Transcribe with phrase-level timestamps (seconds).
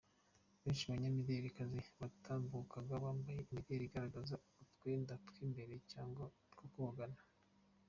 [0.61, 7.21] Benshi mu banyamidelikazi batambukaga bambaye imideli igaragaza utwenda tw'imbere cyangwa two kogana.